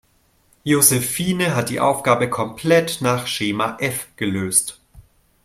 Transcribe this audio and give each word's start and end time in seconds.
Josephine 0.65 1.55
hat 1.55 1.69
die 1.69 1.79
Aufgabe 1.79 2.27
komplett 2.27 3.01
nach 3.01 3.27
Schema 3.27 3.77
F 3.79 4.07
gelöst. 4.15 4.81